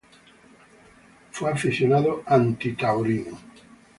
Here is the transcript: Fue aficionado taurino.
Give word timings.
Fue 1.31 1.51
aficionado 1.51 2.23
taurino. 2.75 3.37